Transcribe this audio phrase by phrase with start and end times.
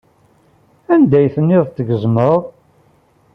[0.93, 2.39] Anda ay tent-id-tgezmeḍ?